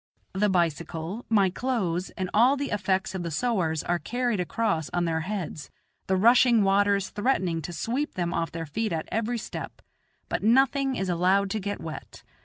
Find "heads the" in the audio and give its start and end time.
5.19-6.15